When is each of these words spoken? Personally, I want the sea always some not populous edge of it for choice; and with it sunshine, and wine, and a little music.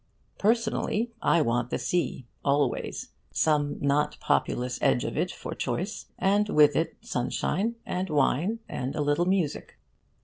Personally, 0.39 1.11
I 1.21 1.43
want 1.43 1.69
the 1.69 1.77
sea 1.77 2.25
always 2.43 3.09
some 3.31 3.77
not 3.81 4.19
populous 4.19 4.79
edge 4.81 5.03
of 5.05 5.15
it 5.15 5.29
for 5.31 5.53
choice; 5.53 6.07
and 6.17 6.49
with 6.49 6.75
it 6.75 6.97
sunshine, 7.01 7.75
and 7.85 8.09
wine, 8.09 8.61
and 8.67 8.95
a 8.95 9.01
little 9.01 9.25
music. 9.25 9.77